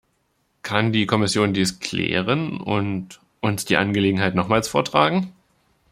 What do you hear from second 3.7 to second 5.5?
Angelegenheit nochmals vortragen?